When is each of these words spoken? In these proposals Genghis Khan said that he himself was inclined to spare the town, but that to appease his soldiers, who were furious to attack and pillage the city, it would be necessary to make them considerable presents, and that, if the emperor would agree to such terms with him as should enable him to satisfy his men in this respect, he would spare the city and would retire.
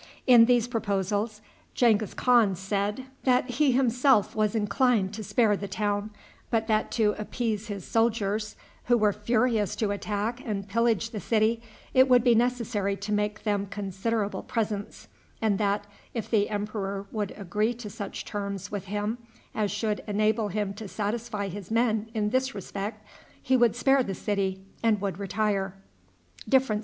In 0.25 0.45
these 0.45 0.67
proposals 0.67 1.41
Genghis 1.75 2.15
Khan 2.15 2.55
said 2.55 3.05
that 3.23 3.47
he 3.51 3.71
himself 3.71 4.35
was 4.35 4.55
inclined 4.55 5.13
to 5.13 5.23
spare 5.23 5.55
the 5.55 5.67
town, 5.67 6.09
but 6.49 6.65
that 6.65 6.89
to 6.93 7.13
appease 7.19 7.67
his 7.67 7.85
soldiers, 7.85 8.55
who 8.85 8.97
were 8.97 9.13
furious 9.13 9.75
to 9.75 9.91
attack 9.91 10.41
and 10.43 10.67
pillage 10.67 11.11
the 11.11 11.19
city, 11.19 11.61
it 11.93 12.09
would 12.09 12.23
be 12.23 12.33
necessary 12.33 12.95
to 12.97 13.11
make 13.11 13.43
them 13.43 13.67
considerable 13.67 14.41
presents, 14.41 15.07
and 15.39 15.59
that, 15.59 15.85
if 16.15 16.27
the 16.31 16.49
emperor 16.49 17.05
would 17.11 17.29
agree 17.37 17.75
to 17.75 17.87
such 17.87 18.25
terms 18.25 18.71
with 18.71 18.85
him 18.85 19.19
as 19.53 19.69
should 19.69 20.03
enable 20.07 20.47
him 20.47 20.73
to 20.73 20.87
satisfy 20.87 21.47
his 21.47 21.69
men 21.69 22.09
in 22.15 22.31
this 22.31 22.55
respect, 22.55 23.05
he 23.39 23.55
would 23.55 23.75
spare 23.75 24.01
the 24.01 24.15
city 24.15 24.63
and 24.81 24.99
would 24.99 25.19
retire. 25.19 25.75